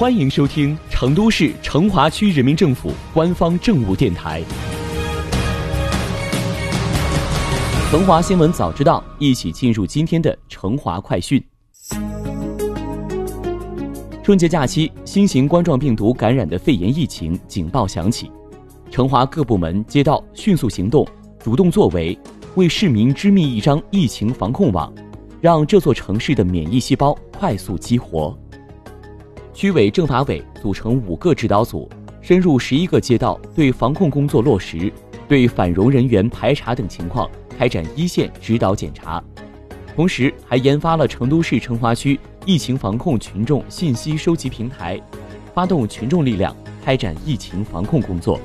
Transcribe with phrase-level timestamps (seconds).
[0.00, 4.42] 欢迎收听成都市成华区人民政府官方政务电台
[7.90, 11.38] 《成华新闻早知道》，一起进入今天的成华快讯。
[14.22, 18.32] 春节假期，新型冠状病毒感染的肺炎疫情警报响起，
[18.90, 21.06] 成华各部门街道迅速行动，
[21.38, 22.18] 主动作为，
[22.54, 24.90] 为市民织密一张疫情防控网，
[25.42, 28.34] 让这座城市的免疫细胞快速激活。
[29.52, 31.88] 区委政法委组成五个指导组，
[32.20, 34.92] 深入十一个街道，对防控工作落实、
[35.28, 39.22] 对返蓉人员排查等情况开展一线指导检查，
[39.94, 44.98] 同时还研发了成都市成华区疫情防控群众信息收集平台，
[45.52, 48.38] 发动群众力量开展疫情防控工作。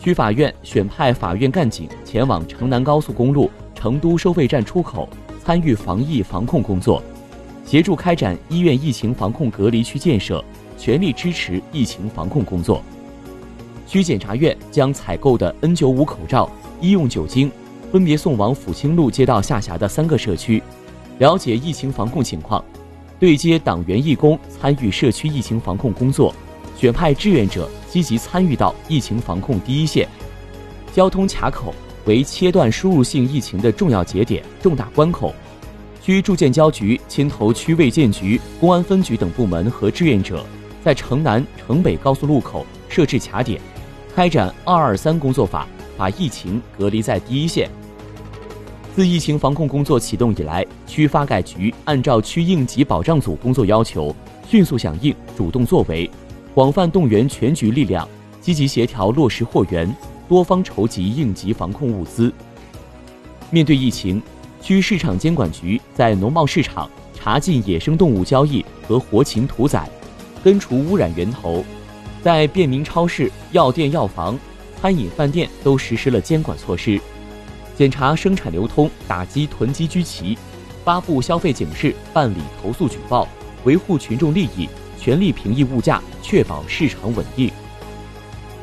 [0.00, 5.06] 区法院选派法院干警前往城南高速公路成都收费站出口，
[5.44, 7.02] 参与防疫防控工作。
[7.70, 10.44] 协助开展医院疫情防控隔离区建设，
[10.76, 12.82] 全力支持疫情防控工作。
[13.86, 17.48] 区检察院将采购的 N95 口罩、医用酒精
[17.92, 20.60] 分别送往抚清路街道下辖的三个社区，
[21.20, 22.64] 了解疫情防控情况，
[23.20, 26.34] 对接党员义工参与社区疫情防控工作，
[26.76, 30.08] 选派志愿者积极参与到疫情防控第一线。
[30.92, 31.72] 交通卡口
[32.04, 35.32] 为切断输入性疫情的重要节点、重大关口。
[36.10, 40.44] 区住建交局牵头区卫健局、公安分局等部门和志愿者，
[40.82, 43.60] 在城南、城北高速路口设置卡点，
[44.12, 47.70] 开展“二二三”工作法，把疫情隔离在第一线。
[48.92, 54.12] 自疫情防控工作启动以来，区发改局按照区应急保障组工作要求，
[54.48, 56.10] 迅速响应、主动作为，
[56.52, 58.08] 广泛动员全局力量，
[58.40, 59.88] 积极协调落实货源，
[60.28, 62.32] 多方筹集应急防控物资。
[63.48, 64.20] 面对疫情。
[64.62, 69.88] 区市场监管局在农贸市场查禁野生动物交易和活禽屠宰，
[70.44, 71.64] 根除污染源头；
[72.22, 74.38] 在便民超市、药店、药房、
[74.80, 77.00] 餐饮饭店都实施了监管措施，
[77.76, 80.36] 检查生产流通，打击囤积居奇，
[80.84, 83.26] 发布消费警示，办理投诉举报，
[83.64, 84.68] 维护群众利益，
[84.98, 87.50] 全力平抑物价，确保市场稳定。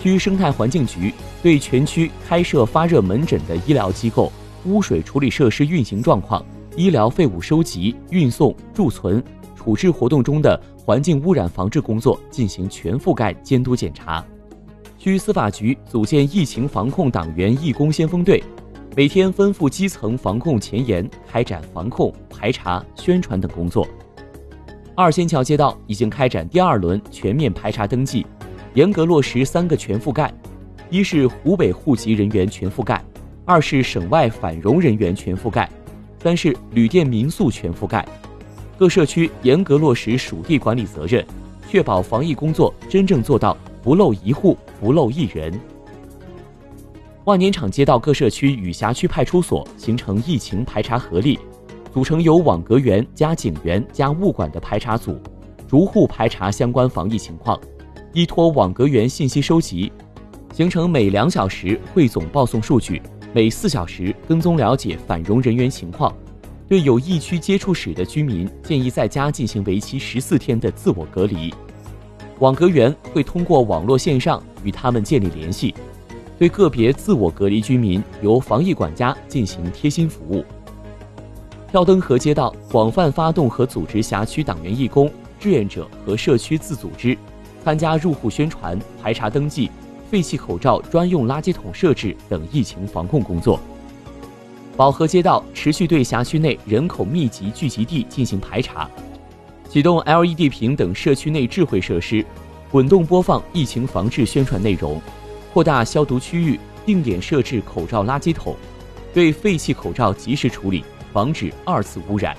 [0.00, 4.30] 区生态环境局对全区开设发热门诊的医疗机构。
[4.66, 6.44] 污水处理设施运行状况、
[6.76, 9.22] 医疗废物收集、运送、贮存、
[9.54, 14.24] 处置活动中的环境污染防治工作进行全覆盖监督检查。
[14.98, 18.42] 区司法局组建疫情防控党员义工先锋队，
[18.96, 23.86] 每天奔赴基层防控前沿，开展防控、排查、宣传等工作。
[24.94, 28.24] 二仙桥街道已经开展第二轮全面排查登记，
[28.72, 30.32] 严格落实三个全覆盖：
[30.88, 33.04] 一是湖北户籍人员全覆盖。
[33.46, 35.68] 二是省外返蓉人员全覆盖，
[36.18, 38.06] 三是旅店民宿全覆盖。
[38.78, 41.24] 各社区严格落实属地管理责任，
[41.68, 45.52] 确保防疫工作真正做到不漏一户、不漏一人。
[47.24, 51.38] 万年场街道各社区与辖区派出所形成疫情排查合力，
[51.92, 55.20] 组成由网格员加警员加物管的排查组，
[55.68, 57.60] 逐户排查相关防疫情况，
[58.14, 59.92] 依托网格员信息收集，
[60.54, 63.02] 形成每两小时汇总报送数据。
[63.34, 66.14] 每四小时跟踪了解返蓉人员情况，
[66.68, 71.52] 对有疫区接触史的居民建议在家进行为期十四天的自我隔离。
[72.38, 75.74] 网格员会通过网络线上与他们建立联系，
[76.38, 80.44] 对个别自我隔离居民由防疫管家进行贴心服务。
[81.72, 87.18] 跳灯河街道广泛发动和组织辖区党员义工、志愿者和社区自组织，
[87.64, 89.68] 参加入户宣传、排查登记。
[90.10, 93.58] 废弃口罩专用垃圾桶设置等疫情防控工作。
[94.76, 98.90] 宝和街道持续对辖区内人口密集聚集地进行排查，
[99.68, 102.24] 启动 LED 屏等社区内智慧设施，
[102.70, 105.00] 滚动播放疫情防治宣传内容，
[105.52, 108.56] 扩大消毒区域，定点设置口罩垃圾桶，
[109.12, 112.36] 对废弃口罩及时处理，防止二次污染。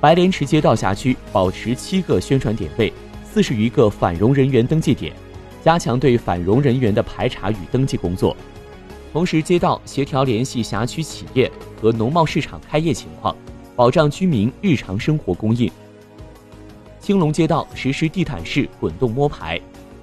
[0.00, 2.92] 白莲池街道辖区保持七个宣传点位，
[3.24, 5.12] 四十余个返蓉人员登记点。
[5.64, 8.36] 加强对返蓉人员的排查与登记工作，
[9.14, 11.50] 同时街道协调联系辖区企业
[11.80, 13.34] 和农贸市场开业情况，
[13.74, 15.72] 保障居民日常生活供应。
[17.00, 19.58] 青龙街道实施地毯式滚动摸排，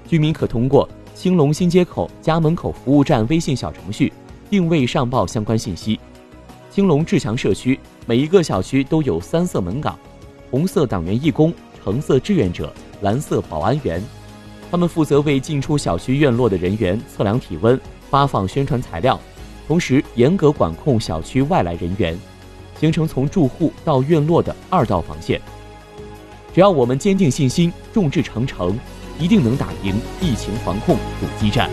[0.08, 4.12] 居民可通过青龙新街口家门口服务站微信小程序
[4.50, 6.00] 定位上报相关信息。
[6.72, 9.96] 青龙志强社区每一个小区都有三色门岗，
[10.50, 11.54] 红色党员义工，
[11.84, 14.02] 橙色志愿者，蓝色保安员。
[14.72, 17.78] 他们负责为进出小区院落的人员测量体温、
[18.10, 19.20] 发放宣传材料，
[19.68, 22.18] 同时严格管控小区外来人员，
[22.80, 25.42] 形成从住户到院落的二道防线。
[26.54, 28.80] 只要我们坚定信心，众志成城，
[29.20, 31.70] 一定能打赢疫情防控阻击战。